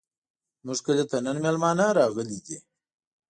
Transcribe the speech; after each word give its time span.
زموږ 0.61 0.79
کلي 0.85 1.05
ته 1.11 1.17
نن 1.25 1.37
مېلمانه 1.45 1.85
راغلي 1.99 2.39
دي. 2.45 2.57